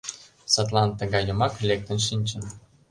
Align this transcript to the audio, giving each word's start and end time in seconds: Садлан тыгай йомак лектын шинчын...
Садлан 0.53 0.89
тыгай 0.99 1.23
йомак 1.27 1.53
лектын 1.67 1.99
шинчын... 2.07 2.43